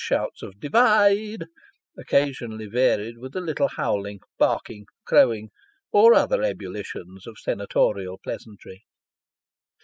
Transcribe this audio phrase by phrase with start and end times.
[0.01, 1.45] \\ 7 shouts of" Divide,"
[1.95, 5.51] occasionally varied with a little howling, barking, crowing,
[5.91, 8.81] or other ebullitions of senatorial pleasantry.